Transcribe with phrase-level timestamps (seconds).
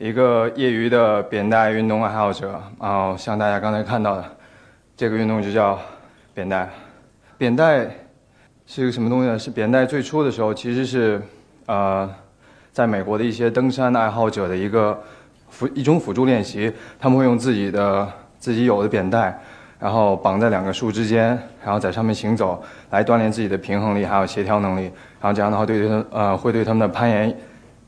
[0.00, 4.24] 一个业余的扁带运动爱好者啊、像大家刚才看到的，
[4.96, 5.78] 这个运动就叫
[6.32, 6.66] 扁带。
[7.36, 7.86] 扁带
[8.64, 9.38] 是一个什么东西呢？
[9.38, 11.20] 是扁带最初的时候其实是
[11.66, 12.10] 呃，
[12.72, 14.98] 在美国的一些登山爱好者的一个
[15.50, 19.38] 辅一种辅助练习，他们会用自己的自己有的扁带，
[19.78, 24.84] 然后绑在两个树之间，然后在上面行走，来锻炼自己的平衡力还有协调能力，
[25.20, 27.36] 然后这样的话对他呃会对他们的攀岩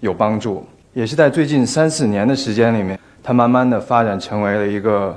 [0.00, 0.66] 有帮助。
[0.94, 5.16] 也是在最近三四年的时间里面，它慢慢的发展成为了一个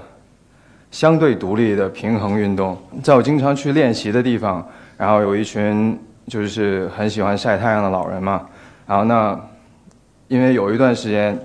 [0.90, 2.78] 相对独立的平衡运动。
[3.04, 4.66] 在我经常去练习的地方，
[4.98, 8.48] 然后有一群就是很喜欢晒太阳的老人嘛，
[8.88, 9.38] 然后那
[10.30, 11.38] 因为有一段时间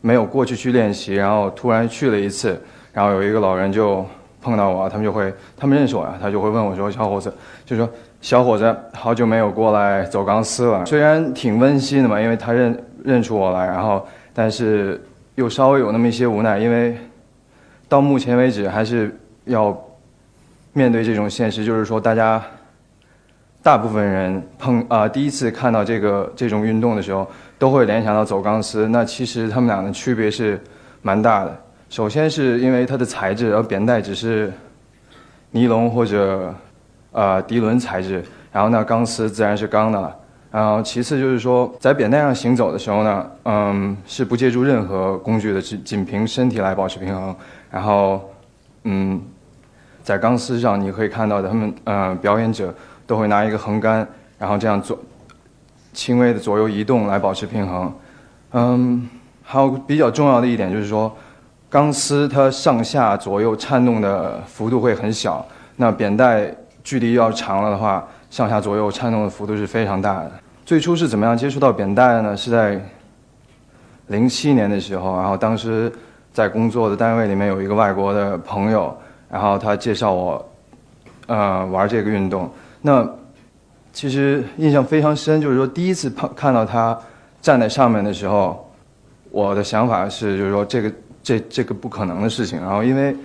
[0.00, 2.58] 没有过去去练习，然后突然去了一次，
[2.94, 4.02] 然后有一个老人就
[4.46, 7.88] 碰到我，他们就会他们认识我呀，他就会问我说：“小伙子，就说
[8.20, 16.96] 小伙子，好久没有过来走钢丝了。”虽然挺温馨的嘛，因为他认认出我来，然后但是又稍微有那么一些无奈，因为
[17.88, 19.76] 到目前为止还是要
[20.72, 22.40] 面对这种现实，就是说大家
[23.64, 27.26] 大部分人碰啊、第一次看到这个这种运动的时候，
[27.58, 28.86] 都会联想到走钢丝。
[28.90, 30.62] 那其实他们俩的区别是
[31.02, 31.65] 蛮大的。
[31.96, 34.52] 首先是因为它的材质，而扁带只是
[35.52, 36.54] 尼龙或者
[37.10, 38.22] 呃涤纶材质，
[38.52, 40.14] 然后呢钢丝自然是钢的了。
[40.50, 47.34] 然后其次就是说，在扁带上行走的时候呢，嗯，是不借助任何工具的，只仅凭身体来保持平衡。
[47.70, 48.28] 然后，
[48.84, 49.18] 嗯，
[50.02, 52.74] 在钢丝上你可以看到的，他们呃表演者
[53.06, 54.06] 都会拿一个横杆，
[54.38, 54.98] 然后这样左
[55.94, 57.90] 轻微的左右移动来保持平衡。
[58.52, 59.08] 嗯，
[59.42, 61.16] 还有比较重要的一点就是说，
[61.68, 65.44] 钢丝它上下左右颤动的幅度会很小，
[65.76, 66.54] 那扁带
[66.84, 70.30] 距离要长了的话，上下左右颤动的幅度是非常大的。
[70.64, 72.36] 最初是怎么样接触到扁带的呢？
[72.36, 72.80] 是在
[74.08, 75.92] 零七年的时候，然后当时
[76.32, 78.96] 在工作的单位里面有一个外国的朋友，
[79.28, 80.48] 然后他介绍我，
[81.26, 82.48] 呃，玩这个运动。
[82.82, 83.08] 那
[83.92, 86.96] 其实印象非常深，就是说第一次碰看到他
[87.42, 88.70] 站在上面的时候，
[89.30, 90.92] 我的想法是，就是说这个
[91.26, 92.60] 这这个不可能的事情。
[92.60, 93.16] 然后因为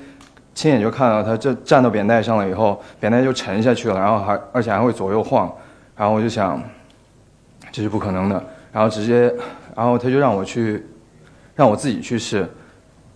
[0.56, 5.54] 亲眼就看到他这站到扁带上了以后，扁带就沉下去了，然后还而且还会左右晃，
[5.96, 6.60] 然后我就想，
[7.72, 8.44] 这是不可能的。
[8.72, 9.32] 然后直接，
[9.76, 10.84] 然后他就让我去，
[11.54, 12.40] 让我自己去试。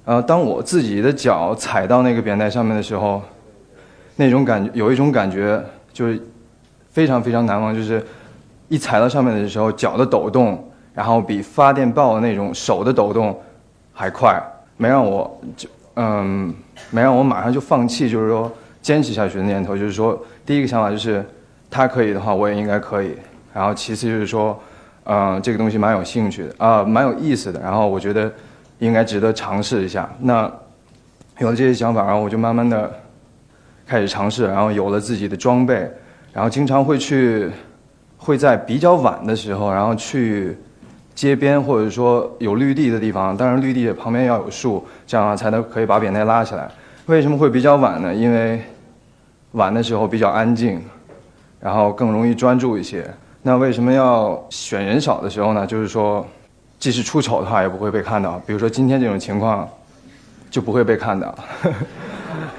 [0.06, 3.24] 然后当我自己的脚踩到那个扁带上面的时候，
[4.18, 5.60] 那种感觉有一种感觉
[5.92, 6.22] 就是
[6.92, 8.06] 非常非常难忘，就是
[8.68, 13.36] 一踩到上面的时候，脚的抖动，然后比发电报的那种手的抖动
[13.94, 14.40] 还快，
[14.78, 16.54] 没让我就嗯，
[16.92, 19.78] 没让我马上就放弃，就是说坚持下去的念头。
[19.78, 21.26] 就是说，第一个想法就是
[21.70, 23.16] 他可以的话，我也应该可以。
[23.54, 24.60] 然后其次就是说，
[25.06, 27.60] 嗯，这个东西蛮有兴趣的啊、蛮有意思的。
[27.62, 28.30] 然后我觉得
[28.80, 30.10] 应该值得尝试一下。
[30.20, 30.52] 那
[31.40, 32.92] 有了这些想法，然后我就慢慢的
[33.88, 35.90] 开始尝试，然后有了自己的装备，
[36.34, 37.50] 然后经常会去，
[38.18, 40.58] 会在比较晚的时候，然后去
[41.16, 46.70] 街边或者说有绿地的地方，当然绿地旁边要有树，这样才能可以把扁担拉起来。
[47.06, 48.14] 为什么会比较晚呢？
[48.14, 48.62] 因为
[49.54, 50.84] 晚的时候比较安静，
[51.60, 53.10] 然后更容易专注一些。
[53.42, 55.66] 那为什么要选人少的时候呢？
[55.66, 56.26] 就是说，
[56.78, 58.42] 即使出丑的话也不会被看到。
[58.46, 59.66] 比如说今天这种情况，
[60.50, 61.34] 就不会被看到。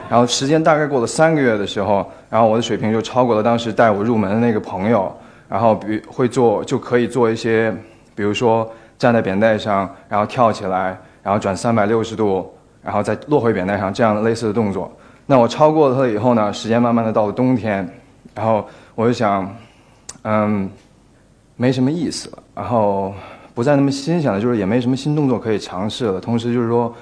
[0.08, 5.14] 然后时间大概过了三个月的时候，然后我的水平就超过了当时带我入门的那个朋友。
[5.48, 7.72] 然后比会做就可以做一些，
[8.16, 8.68] 比如说
[8.98, 14.90] 站在扁带上，然后跳起来，然后转三百六十度，然后再落回扁带上这样类似的动作。
[15.26, 17.88] 那我超过了它以后呢，时间慢慢的到了冬天，
[18.34, 19.54] 然后我就想，
[20.22, 20.70] 嗯，
[21.56, 23.12] 没什么意思了，然后
[23.54, 26.20] 不再那么新鲜了，就是也没什么新动作可以尝试了。
[26.20, 26.94] 同时就是说，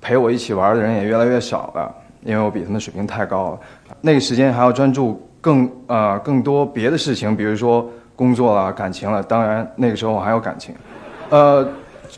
[0.00, 3.60] 陪我一起玩的人也越来越少了，因为我比他们水平太高了。
[4.00, 7.88] 那个时间还要专注更呃更多别的事情，比如说
[8.20, 9.22] 工作了、感情了。
[9.22, 10.74] 当然那个时候我还有感情，
[11.30, 11.66] 呃，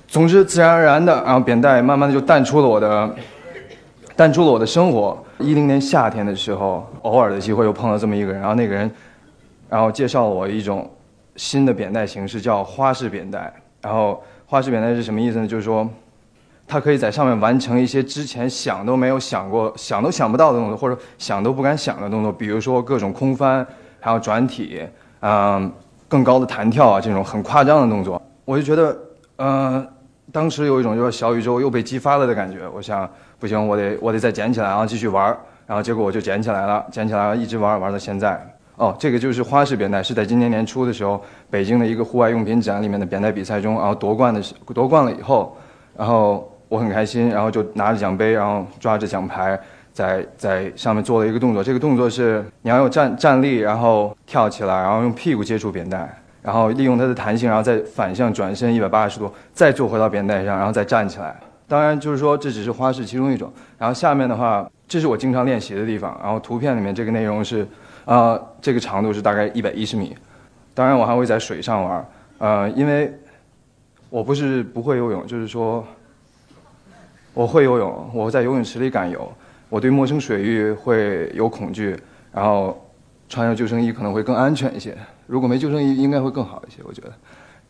[0.09, 3.09] 总之自然而然的，然后扁带慢慢的就淡出了我的，
[4.17, 5.17] 淡出了我的生活。
[5.39, 8.91] 一零年夏天的时候，偶尔的机会又碰到这么一个人，然后那个人，
[9.69, 10.91] 然后介绍了我一种
[11.37, 13.53] 新的扁带形式，叫花式扁带。
[13.81, 15.47] 然后花式扁带是什么意思呢？
[15.47, 15.89] 就是说，
[16.67, 23.65] 它可以在上面完成一些之前想都没有想过、想都想不到的动作，或者想都不敢想的动作，比如说各种空翻，
[24.01, 24.83] 还有转体，
[25.21, 25.73] 嗯、
[26.12, 28.20] 更高的弹跳啊，这种很夸张的动作。
[28.44, 28.94] 我就觉得，
[29.37, 29.82] 呃，
[30.31, 32.69] 当时有一种就是小宇宙又被激发了的感觉。
[32.69, 35.38] 我想，不行，我得我得再捡起来，然后继续玩儿。
[35.67, 38.38] 然后结果我就捡起来了，捡起来了，一直玩玩到现在。
[38.76, 41.19] 哦，这个就是花式扁带，是在今年年初的时候，
[41.49, 44.43] 北京的一个户外用品展里面的扁带比赛中，然后夺冠的
[44.75, 45.56] 夺冠了以后，
[45.97, 49.58] 然后我很开心，然后就拿着奖杯，然后抓着奖牌，
[49.93, 51.62] 在在上面做了一个动作。
[51.62, 61.37] 这个动作是你要用站站立，然后跳起来，然后用屁股接触扁带，然后利用它的弹性，然后再反向转身一百八十度，再坐回到扁带上，然后再站起来。
[61.69, 63.53] 当然，就是说这只是花式其中一种。
[63.79, 66.19] 然后下面的话，这是我经常练习的地方。
[66.23, 67.67] 然后图片里面这个内容是。
[68.05, 70.12] 啊，这个长度是大概一百一十米，
[70.75, 72.05] 当然我还会在水上玩，
[72.39, 73.17] 呃，因为
[74.11, 75.87] 我不是不会游泳，就是说
[77.33, 79.33] 我会游泳，我在游泳池里敢游，
[79.73, 81.99] 我对陌生水域会有恐惧，
[82.31, 82.79] 然后
[83.27, 84.95] 穿上救生衣可能会更安全一些，
[85.27, 87.13] 如果没救生衣应该会更好一些，我觉得，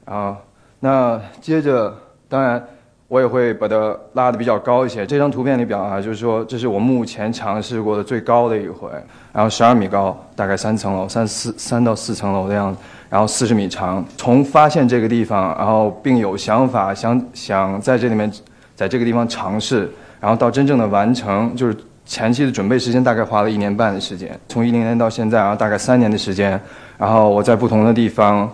[0.05, 0.37] 然后
[0.81, 1.97] 那接着
[2.29, 2.61] 当然。
[3.09, 5.05] 我也会把它拉的比较高一些。
[5.05, 8.89] 这张图片里表啊，就是说这是我目前尝试过的最高的一回，
[9.35, 14.03] 然后十二米高，大概三层楼，三四三到四层楼的样子，然后四十米长。
[14.17, 18.33] 从发现这个地方，然后并有想法想想在这里面，
[18.75, 24.39] 在这个地方尝试，然后到真正的完成，就是前期的准备时间大概花了一年半的时间。
[24.49, 26.61] 从一零年到现在，然后大概三年的时间，
[26.99, 28.51] 然后我在不同的地方，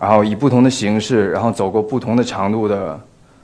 [0.00, 2.98] 然后以不同的形式，然后走过不同的长度的。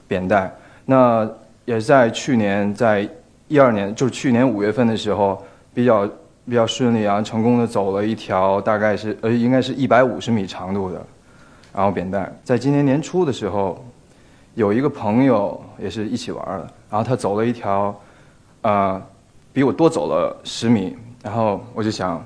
[0.05, 0.51] 扁带，
[0.85, 1.27] 那
[1.65, 3.07] 也在去年，在
[3.47, 5.41] 一二年，就是去年五月份的时候，
[5.73, 6.07] 比较
[6.45, 11.01] 比较顺利，然后成功的走了一条大概是呃，应该是一百五十米长度的，
[11.73, 12.31] 然后扁带。
[12.43, 13.83] 在今年年初的时候，
[14.53, 17.99] 有一个朋友也是一起玩的，然后他走了一条，
[18.61, 19.01] 啊，
[19.53, 22.25] 比我多走了十米，然后我就想，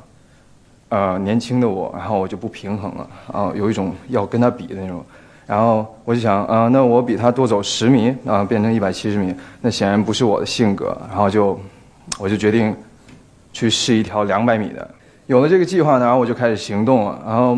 [0.90, 5.04] 呃，年轻的我，然后我就不平衡了，然后有一种要跟他比的那种。
[5.46, 10.98] 然后我就想，啊，那我比他多走十米，啊，变成一百七十米，那显然不是我的性格。
[11.08, 11.58] 然后就，
[12.20, 12.76] 我就决定
[13.54, 14.90] 去试一条两百米的。
[15.26, 17.22] 有了这个计划呢，然后我就开始行动了。
[17.26, 17.58] 然后，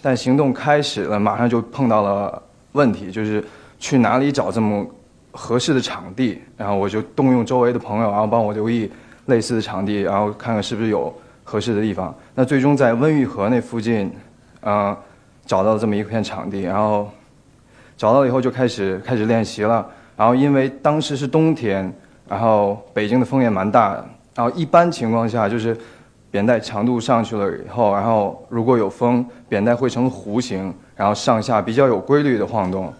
[0.00, 2.42] 但行动开始了，马上就碰到了
[2.72, 3.44] 问题，就是
[3.78, 4.86] 去哪里找这么
[5.32, 6.40] 合适的场地。
[6.56, 8.90] 然后我就动用周围的朋友，然后帮我留意
[9.26, 11.12] 类似的场地，然后看看是不是有
[11.44, 12.14] 合适的地方。
[12.34, 14.10] 那最终在温榆河那附近，
[14.60, 14.96] 啊。
[15.46, 17.10] 找到了这么一片场地，然后
[17.96, 19.84] 找到以后就开始开始练习了。
[20.16, 21.92] 然后因为当时是冬天，
[22.28, 24.06] 然后北京的风也蛮大的。
[24.36, 25.76] 然后一般情况下就是
[26.30, 32.94] 扁带长度上去了以后，然后如果有风，扁带会成弧形，然后上下比较有规律的晃动。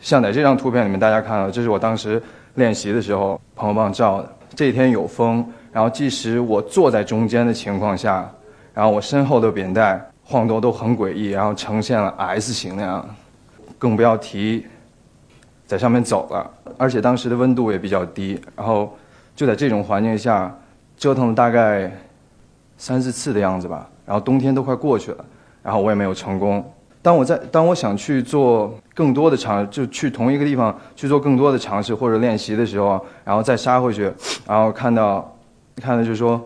[0.00, 2.22] 像在这张图片里面，大家看到，这是我当时
[2.54, 4.28] 练习的时候朋友帮我照的。
[4.54, 8.30] 这天有风，然后即使我坐在中间的情况下，
[8.74, 10.04] 然后我身后的扁带。
[10.30, 13.08] 晃动都很诡异，然后呈现了 S 型那样，
[13.78, 14.66] 更不要提
[15.64, 16.50] 在上面走了。
[16.76, 18.94] 而且当时的温度也比较低，然后
[19.34, 20.54] 就在这种环境下
[20.98, 21.90] 折腾了大概
[22.76, 23.88] 三四次的样子吧。
[24.04, 25.24] 然后冬天都快过去了，
[25.62, 26.62] 然后我也没有成功。
[27.00, 34.12] 当我在当我想去做更多的尝，就去同一个地方去做更多的尝试或者练习的时候，然后再杀回去，
[34.46, 35.36] 然后看到
[35.76, 36.40] 看到就是说。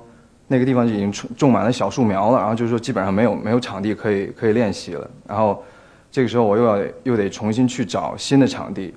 [0.48, 5.10] 那个地方就已经种种满了小树苗了，然后就是说基本上没有没有场地可以可以练习了。
[5.26, 5.64] 然后
[6.10, 8.92] 这个时候我又要又得重新去找新的场地，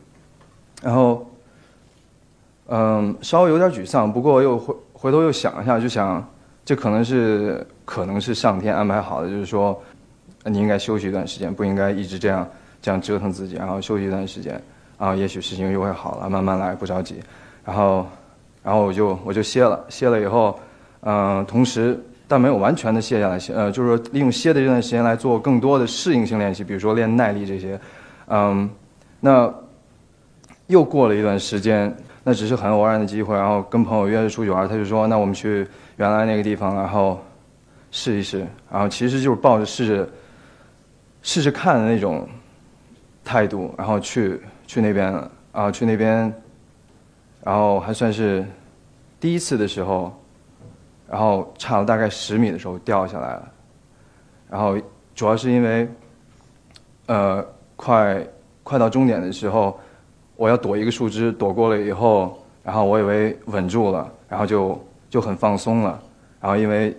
[0.81, 1.25] 然后
[2.67, 6.27] 嗯稍微有点沮丧，不过又回回头又想一下，就想
[6.65, 9.81] 这可能是可能是上天安排好的，就是说
[10.45, 12.47] 你应该休息一段时间，不应该一直这样
[12.81, 14.53] 这样折腾自己，然后休息一段时间，
[14.97, 17.15] 然后也许事情又会好了，慢慢来，不着急。
[17.63, 18.07] 然后
[18.63, 20.57] 然后我就我就歇了，歇了以后。
[21.07, 27.79] 嗯，同时，但没有完全的歇下来，呃，就是说利用歇的这段时间来做更多的适应性练习，比如说练耐力这些。
[28.27, 28.67] 嗯，
[29.19, 29.53] 那
[30.65, 37.23] 又过了一段时间，那只是很偶然的机会，然后跟朋友约着出去玩，他就说，那我们去原来那个地方，然后
[37.91, 38.39] 试一试，
[38.71, 40.09] 然后其实就是抱着试着
[41.35, 42.25] 试试看的那种
[43.21, 45.13] 态度，然后去去那边，
[45.51, 46.33] 啊，去那边，
[47.43, 48.45] 然后还算是
[49.19, 50.17] 第一次的时候。
[51.07, 53.51] 然后差了大概十米的时候掉下来了，
[54.49, 54.75] 然后
[55.13, 55.87] 主要是因为，
[57.05, 58.25] 呃，快
[58.63, 59.79] 快到终点的时候，
[60.35, 66.01] 我要躲一个树枝，躲过了以后，然后我以为稳住了，然后就就很放松了，
[66.41, 66.97] 然后因为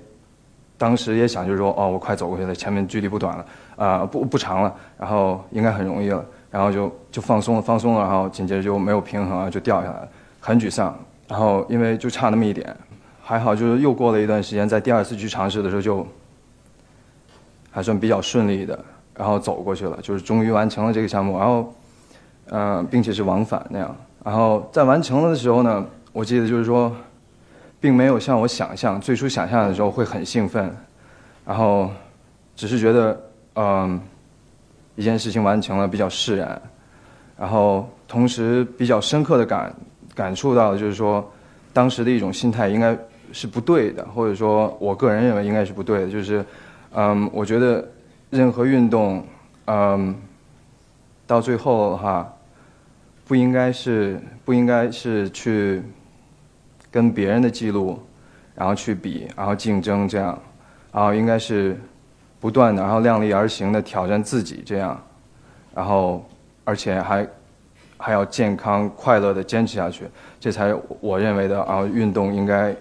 [0.78, 10.08] 当时也想就是说，哦，我快走过去了，前面距离不短了，啊，不不长了，然后应该很容易了，然后就就放松了，放松了，然后紧接着就没有平衡啊，就掉下来了，
[10.40, 10.96] 很沮丧，
[11.28, 12.76] 然后因为就差那么一点。
[13.28, 16.06] 还好，就是又过了一段时间，在第二次去尝试的时候，就
[17.72, 18.78] 还算比较顺利的，
[19.16, 21.36] 然后走过去了，就是终于完成了这个项目。
[21.36, 21.74] 然后，
[22.50, 23.96] 嗯，并且是往返那样。
[24.24, 26.94] 然后在完成了的时候呢，我记得就是说，
[27.86, 30.76] 并没有像我想象最初想象的时候会很兴奋，
[31.46, 31.88] 然后
[32.56, 33.22] 只是觉得，
[33.54, 34.00] 嗯，
[34.96, 36.60] 一件事情完成了比较释然，
[37.38, 39.72] 然后同时比较深刻的感
[40.16, 41.24] 感触到就是说，
[41.72, 42.98] 当时的一种心态应该
[43.32, 46.44] 是不对的，或者说我个人认为应该是不对的，就是，
[46.92, 47.88] 嗯，我觉得
[48.30, 49.24] 任何运动，
[49.66, 50.12] 嗯，
[51.24, 52.34] 到最后哈，
[53.28, 55.80] 不应该是不应该是去
[56.90, 58.00] 跟别人的记录。
[58.58, 60.28] 然后去比，然后竞争，这样，
[60.90, 61.78] 然后应该是
[62.40, 64.98] 不断的，然后量力而行的挑战自己，这样，
[65.74, 66.24] 然后
[66.64, 67.28] 而且还
[67.98, 70.06] 还要健康快乐的坚持下去，
[70.40, 72.74] 这才我认为的啊运动应该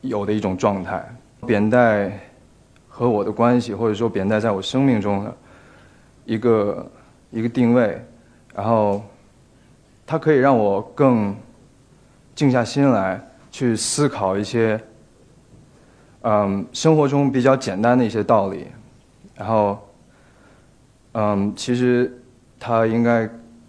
[0.00, 1.06] 有的一种状态。
[1.46, 2.10] 扁带
[2.88, 5.36] 和我的关系，或者说扁带在我生命中的
[6.24, 6.90] 一个
[7.30, 8.02] 一个定位，
[8.54, 9.04] 然后
[10.06, 11.36] 它可以让我更
[12.34, 14.80] 静下心来去思考一些。
[16.22, 18.66] 嗯，生活中比较简单的一些道理，
[19.36, 19.78] 然后，
[21.12, 22.12] 嗯，其实
[22.58, 23.24] 它应该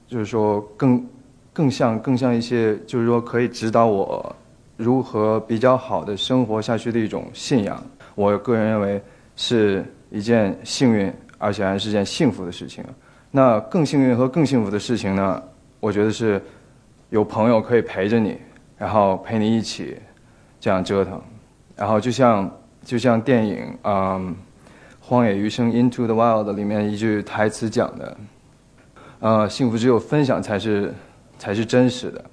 [0.07, 1.07] 就是说更
[1.53, 4.35] 更像更像一些，就是说可以指导我
[4.77, 7.81] 如何比较好的生活下去的一种信仰。
[8.15, 9.01] 我个人认为
[9.35, 12.83] 是一件幸运，而且还是件幸福的事情。
[13.29, 15.41] 那更幸运和更幸福的事情呢？
[15.79, 16.41] 我觉得是
[17.11, 18.37] 有朋友可以陪着你，
[18.79, 19.95] 然后陪你一起
[20.59, 21.21] 这样折腾。
[21.75, 22.51] 然后就像
[22.83, 24.35] 就像电影《嗯
[24.99, 28.17] 荒野余生》（Into the Wild） 里面一句台词讲的，
[29.19, 30.93] 呃，幸福只有分享才是
[31.37, 32.23] 才是真实的。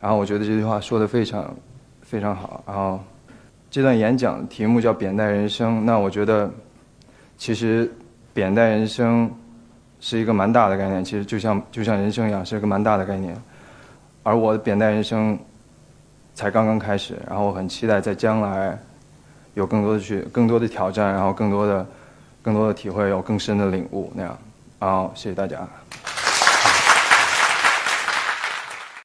[0.00, 1.54] 然后我觉得这句话说的非常
[2.02, 2.62] 非常好。
[2.66, 3.00] 然后
[3.70, 6.50] 这段演讲题目叫“扁带人生”，那我觉得
[7.38, 7.90] 其实
[8.34, 9.30] “扁带人生”
[10.00, 13.34] 是一个蛮大的概念，其实就像就像人生一样，是一个蛮大的概念。
[14.22, 15.38] 而我的扁带人生。
[16.34, 18.78] 才刚刚开始，然后我很期待在将来
[19.54, 21.86] 有更多的去、更多的挑战，然后更多的、
[22.42, 24.38] 更多的体会，有更深的领悟那样。
[24.78, 25.68] 好，谢谢大家。